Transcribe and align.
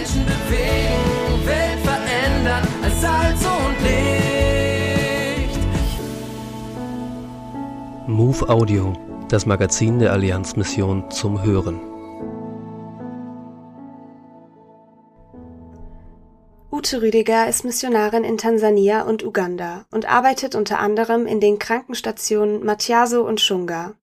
Menschen 0.00 0.24
bewegen, 0.24 1.46
Welt 1.46 1.78
verändern 1.84 2.66
als 2.82 3.00
Salz 3.02 3.44
und 3.44 3.76
Licht. 3.84 5.60
Move 8.06 8.48
Audio, 8.48 8.94
das 9.28 9.44
Magazin 9.44 9.98
der 9.98 10.12
Allianzmission 10.12 11.10
zum 11.10 11.42
Hören. 11.42 11.80
Ute 16.72 17.02
Rüdiger 17.02 17.46
ist 17.46 17.66
Missionarin 17.66 18.24
in 18.24 18.38
Tansania 18.38 19.02
und 19.02 19.22
Uganda 19.22 19.84
und 19.90 20.10
arbeitet 20.10 20.54
unter 20.54 20.78
anderem 20.78 21.26
in 21.26 21.40
den 21.40 21.58
Krankenstationen 21.58 22.64
Matiaso 22.64 23.20
und 23.20 23.38
Shunga. 23.38 23.99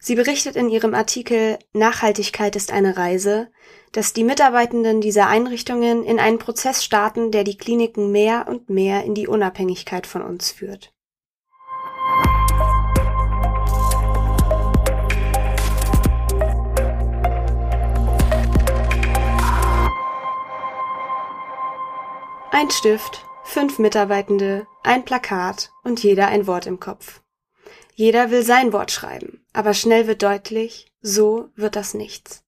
Sie 0.00 0.14
berichtet 0.14 0.54
in 0.54 0.68
ihrem 0.68 0.94
Artikel 0.94 1.58
Nachhaltigkeit 1.72 2.54
ist 2.54 2.72
eine 2.72 2.96
Reise, 2.96 3.50
dass 3.90 4.12
die 4.12 4.22
Mitarbeitenden 4.22 5.00
dieser 5.00 5.26
Einrichtungen 5.26 6.04
in 6.04 6.20
einen 6.20 6.38
Prozess 6.38 6.84
starten, 6.84 7.32
der 7.32 7.42
die 7.42 7.56
Kliniken 7.56 8.12
mehr 8.12 8.46
und 8.48 8.70
mehr 8.70 9.02
in 9.02 9.14
die 9.14 9.26
Unabhängigkeit 9.26 10.06
von 10.06 10.22
uns 10.22 10.52
führt. 10.52 10.92
Ein 22.52 22.70
Stift, 22.70 23.24
fünf 23.42 23.80
Mitarbeitende, 23.80 24.68
ein 24.84 25.04
Plakat 25.04 25.70
und 25.82 26.02
jeder 26.02 26.28
ein 26.28 26.46
Wort 26.46 26.66
im 26.66 26.78
Kopf. 26.78 27.20
Jeder 27.94 28.30
will 28.30 28.42
sein 28.42 28.72
Wort 28.72 28.92
schreiben, 28.92 29.37
aber 29.52 29.74
schnell 29.74 30.06
wird 30.06 30.22
deutlich, 30.22 30.92
so 31.00 31.50
wird 31.54 31.76
das 31.76 31.94
nichts. 31.94 32.44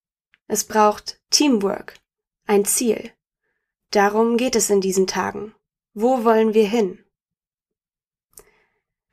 Es 0.47 0.65
braucht 0.65 1.21
Teamwork, 1.31 1.95
ein 2.47 2.65
Ziel. 2.65 3.13
Darum 3.91 4.37
geht 4.37 4.57
es 4.57 4.71
in 4.71 4.81
diesen 4.81 5.07
Tagen. 5.07 5.55
Wo 5.95 6.24
wollen 6.24 6.55
wir 6.55 6.69
hin? 6.69 7.05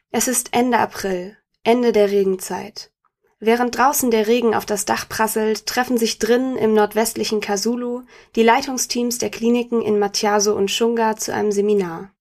Es 0.10 0.28
ist 0.28 0.54
Ende 0.54 0.80
April, 0.80 1.38
Ende 1.64 1.92
der 1.92 2.12
Regenzeit. 2.12 2.92
Während 3.40 3.78
draußen 3.78 4.10
der 4.10 4.26
Regen 4.26 4.56
auf 4.56 4.66
das 4.66 4.86
Dach 4.86 5.08
prasselt, 5.08 5.68
treffen 5.68 5.98
sich 5.98 6.18
drinnen 6.18 6.58
im 6.58 6.74
nordwestlichen 6.74 7.40
Kasulu 7.40 8.04
die 8.36 8.42
Leitungsteams 8.42 9.20
der 9.20 9.30
Kliniken 9.30 9.82
in 9.84 10.00
Matiaso 10.00 10.56
und 10.56 10.72
Shunga 10.72 11.18
zu 11.18 11.34
einem 11.34 11.52
Seminar. 11.52 12.16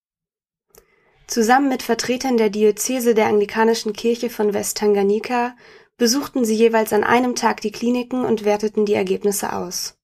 Zusammen 1.27 1.69
mit 1.69 1.83
Vertretern 1.83 2.37
der 2.37 2.51
Diözese 2.51 3.15
der 3.15 3.27
Anglikanischen 3.27 3.93
Kirche 3.93 4.31
von 4.31 4.55
Westtanganyika 4.55 5.57
besuchten 5.97 6.45
sie 6.45 6.55
jeweils 6.55 6.93
an 6.93 7.05
einem 7.05 7.35
Tag 7.35 7.61
die 7.61 7.73
Kliniken 7.73 8.25
und 8.25 8.45
werteten 8.45 8.87
die 8.87 8.95
Ergebnisse 8.95 9.53
aus. 9.53 9.99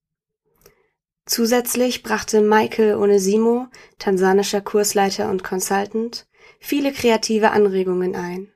Zusätzlich 1.24 2.02
brachte 2.02 2.40
Michael 2.40 2.96
Onesimo, 2.96 3.68
tansanischer 3.98 4.60
Kursleiter 4.60 5.30
und 5.30 5.44
Consultant, 5.44 6.26
viele 6.58 6.92
kreative 6.92 7.50
Anregungen 7.52 8.16
ein. 8.16 8.52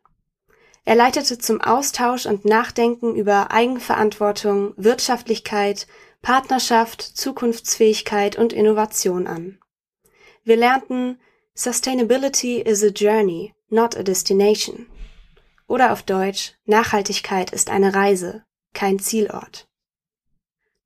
Er 0.85 0.97
leitete 0.97 1.39
zum 1.39 1.61
Austausch 1.61 2.27
und 2.27 2.45
Nachdenken 2.45 3.15
über 3.15 3.51
Eigenverantwortung, 3.53 4.73
Wirtschaftlichkeit, 4.77 5.87
Partnerschaft, 6.23 7.03
Zukunftsfähigkeit 7.03 8.37
und 8.37 8.53
Innovation 8.53 9.27
an. 9.27 9.59
Wir 10.43 10.57
lernten 10.57 11.19
Sustainability 11.57 12.61
is 12.61 12.83
a 12.83 12.91
journey, 12.91 13.55
not 13.71 13.97
a 13.97 14.03
destination. 14.03 14.89
Oder 15.67 15.91
auf 15.91 16.03
Deutsch, 16.03 16.53
Nachhaltigkeit 16.67 17.51
ist 17.51 17.71
eine 17.71 17.95
Reise, 17.95 18.45
kein 18.75 18.99
Zielort. 18.99 19.67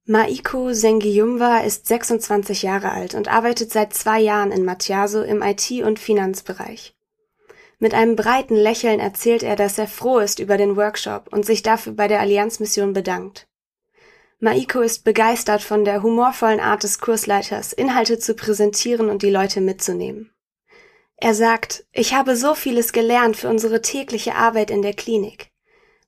Maiko 0.06 0.72
Sengiyumwa 0.72 1.58
ist 1.58 1.88
26 1.88 2.62
Jahre 2.62 2.92
alt 2.92 3.16
und 3.16 3.26
arbeitet 3.26 3.72
seit 3.72 3.94
zwei 3.94 4.20
Jahren 4.20 4.52
in 4.52 4.64
Matiaso 4.64 5.22
im 5.22 5.42
IT- 5.42 5.82
und 5.82 5.98
Finanzbereich. 5.98 6.94
Mit 7.80 7.92
einem 7.92 8.14
breiten 8.14 8.54
Lächeln 8.54 9.00
erzählt 9.00 9.42
er, 9.42 9.56
dass 9.56 9.76
er 9.76 9.88
froh 9.88 10.20
ist 10.20 10.38
über 10.38 10.56
den 10.56 10.76
Workshop 10.76 11.32
und 11.32 11.44
sich 11.44 11.62
dafür 11.62 11.94
bei 11.94 12.06
der 12.06 12.20
Allianzmission 12.20 12.92
bedankt. 12.92 13.48
Maiko 14.38 14.82
ist 14.82 15.03
begeistert 15.03 15.62
von 15.62 15.84
der 15.84 16.04
humorvollen 16.04 16.60
Art 16.60 16.84
des 16.84 17.00
Kursleiters, 17.00 17.72
Inhalte 17.72 18.20
zu 18.20 18.34
präsentieren 18.34 19.10
und 19.10 19.22
die 19.22 19.30
Leute 19.30 19.60
mitzunehmen. 19.60 20.30
Er 21.22 21.34
sagt, 21.34 21.84
ich 21.92 22.14
habe 22.14 22.34
so 22.34 22.54
vieles 22.54 22.94
gelernt 22.94 23.36
für 23.36 23.50
unsere 23.50 23.82
tägliche 23.82 24.34
Arbeit 24.34 24.70
in 24.70 24.81
der 24.81 24.94
Klinik. 24.94 25.50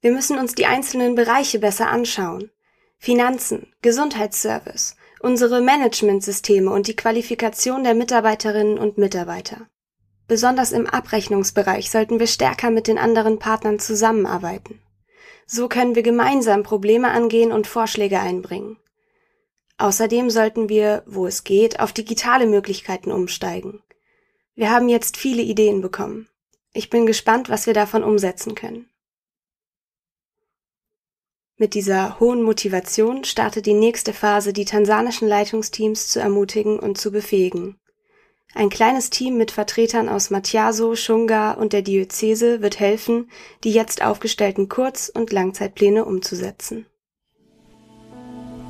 Wir 0.00 0.10
müssen 0.10 0.38
uns 0.38 0.54
die 0.54 0.64
einzelnen 0.64 1.14
Bereiche 1.14 1.58
besser 1.58 1.88
anschauen. 1.88 2.50
Finanzen, 2.96 3.74
Gesundheitsservice, 3.82 4.96
unsere 5.20 5.60
Managementsysteme 5.60 6.70
und 6.70 6.88
die 6.88 6.96
Qualifikation 6.96 7.84
der 7.84 7.94
Mitarbeiterinnen 7.94 8.78
und 8.78 8.96
Mitarbeiter. 8.96 9.68
Besonders 10.28 10.72
im 10.72 10.86
Abrechnungsbereich 10.86 11.90
sollten 11.90 12.18
wir 12.18 12.26
stärker 12.26 12.70
mit 12.70 12.86
den 12.88 12.96
anderen 12.96 13.38
Partnern 13.38 13.78
zusammenarbeiten. 13.78 14.80
So 15.46 15.68
können 15.68 15.94
wir 15.94 16.02
gemeinsam 16.02 16.62
Probleme 16.62 17.10
angehen 17.10 17.52
und 17.52 17.66
Vorschläge 17.66 18.18
einbringen. 18.18 18.78
Außerdem 19.76 20.30
sollten 20.30 20.70
wir, 20.70 21.02
wo 21.06 21.26
es 21.26 21.44
geht, 21.44 21.80
auf 21.80 21.92
digitale 21.92 22.46
Möglichkeiten 22.46 23.12
umsteigen. 23.12 23.82
Wir 24.54 24.70
haben 24.70 24.88
jetzt 24.88 25.16
viele 25.16 25.42
Ideen 25.42 25.80
bekommen. 25.80 26.28
Ich 26.74 26.90
bin 26.90 27.06
gespannt, 27.06 27.48
was 27.48 27.66
wir 27.66 27.74
davon 27.74 28.04
umsetzen 28.04 28.54
können. 28.54 28.88
Mit 31.56 31.74
dieser 31.74 32.18
hohen 32.18 32.42
Motivation 32.42 33.24
startet 33.24 33.66
die 33.66 33.74
nächste 33.74 34.12
Phase, 34.12 34.52
die 34.52 34.64
tansanischen 34.64 35.28
Leitungsteams 35.28 36.08
zu 36.08 36.20
ermutigen 36.20 36.78
und 36.78 36.98
zu 36.98 37.12
befähigen. 37.12 37.78
Ein 38.54 38.68
kleines 38.68 39.08
Team 39.08 39.38
mit 39.38 39.50
Vertretern 39.50 40.10
aus 40.10 40.28
Matiaso, 40.28 40.96
Shunga 40.96 41.52
und 41.52 41.72
der 41.72 41.82
Diözese 41.82 42.60
wird 42.60 42.78
helfen, 42.80 43.30
die 43.64 43.72
jetzt 43.72 44.02
aufgestellten 44.02 44.69
Kurz- 44.69 45.08
und 45.08 45.32
Langzeitpläne 45.32 46.04
umzusetzen. 46.04 46.86